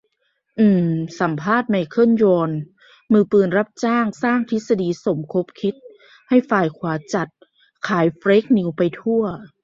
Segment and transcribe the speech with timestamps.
[0.57, 2.51] เอิ่ม สัมภาษณ์ ไมเคิล ยอน
[3.13, 5.75] มือปืนรับจ้างสร้างทฤษฎีสมคบคิด
[6.29, 7.27] ให้ฝ่ายขวาจัด
[7.87, 9.23] ขายเฟคนิวส์ไปทั่ว